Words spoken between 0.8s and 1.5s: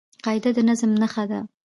نخښه ده.